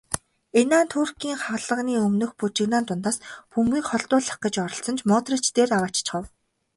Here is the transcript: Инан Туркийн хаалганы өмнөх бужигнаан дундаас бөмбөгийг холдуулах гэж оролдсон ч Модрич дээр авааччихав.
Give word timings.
Инан 0.59 0.85
Туркийн 0.91 1.37
хаалганы 1.45 1.93
өмнөх 2.05 2.31
бужигнаан 2.39 2.85
дундаас 2.87 3.17
бөмбөгийг 3.51 3.85
холдуулах 3.89 4.37
гэж 4.43 4.55
оролдсон 4.65 4.95
ч 4.99 5.01
Модрич 5.09 5.45
дээр 5.55 5.69
авааччихав. 5.77 6.25